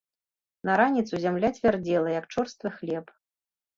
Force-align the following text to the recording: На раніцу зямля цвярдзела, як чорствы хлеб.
На 0.69 0.77
раніцу 0.81 1.13
зямля 1.27 1.49
цвярдзела, 1.57 2.09
як 2.19 2.25
чорствы 2.37 2.67
хлеб. 2.79 3.05